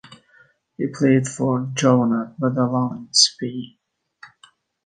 He 0.77 0.87
played 0.87 1.27
for 1.27 1.69
Joventut 1.75 2.35
Badalona 2.39 3.05
in 3.05 3.13
Spain. 3.13 3.77